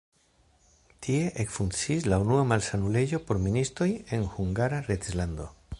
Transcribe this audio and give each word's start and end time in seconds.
Tie 1.07 1.19
ekfunkciis 1.43 2.07
la 2.13 2.19
unua 2.25 2.47
malsanulejo 2.53 3.23
por 3.29 3.43
ministoj 3.47 3.91
en 4.19 4.29
Hungara 4.37 4.85
reĝlando. 4.91 5.53